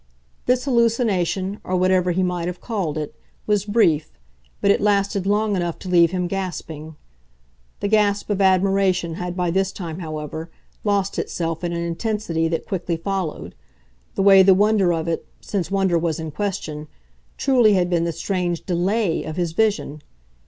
[0.47, 3.13] This hallucination, or whatever he might have called it,
[3.45, 4.11] was brief,
[4.59, 6.95] but it lasted long enough to leave him gasping.
[7.81, 10.49] The gasp of admiration had by this time, however,
[10.83, 13.53] lost itself in an intensity that quickly followed
[14.15, 16.87] the way the wonder of it, since wonder was in question,
[17.37, 20.01] truly had been the strange DELAY of his vision.